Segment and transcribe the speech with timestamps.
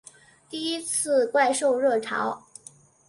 [0.49, 2.41] 第一次怪兽热潮